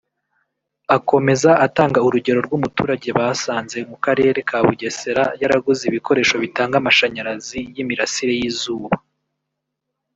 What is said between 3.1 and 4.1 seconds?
basanze mu